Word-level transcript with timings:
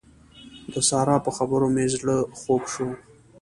د 0.73 0.75
سارا 0.89 1.17
په 1.25 1.31
خبرو 1.37 1.67
مې 1.75 1.85
زړه 1.95 2.17
خوږ 2.39 2.63
شو. 2.73 2.89